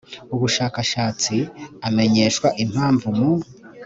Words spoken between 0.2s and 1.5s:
ubushakashatsi